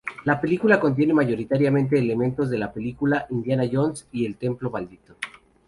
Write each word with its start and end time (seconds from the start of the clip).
La 0.25 0.41
película 0.41 0.79
contiene 0.79 1.13
mayoritariamente 1.13 1.99
elementos 1.99 2.49
de 2.49 2.57
la 2.57 2.73
película 2.73 3.27
"Indiana 3.29 3.65
Jones 3.71 4.07
y 4.11 4.25
el 4.25 4.35
templo 4.35 4.71
maldito". 4.71 5.15